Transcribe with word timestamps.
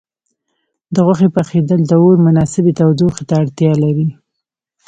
د 0.93 0.95
غوښې 1.05 1.29
پخېدل 1.35 1.79
د 1.87 1.91
اور 2.01 2.15
مناسبې 2.27 2.71
تودوخې 2.79 3.23
ته 3.29 3.35
اړتیا 3.41 3.71
لري. 3.83 4.07